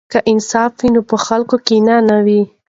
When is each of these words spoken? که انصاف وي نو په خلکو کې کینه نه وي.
که 0.13 0.19
انصاف 0.31 0.71
وي 0.79 0.89
نو 0.95 1.01
په 1.09 1.15
خلکو 1.25 1.55
کې 1.59 1.63
کینه 1.67 1.95
نه 2.09 2.17
وي. 2.25 2.41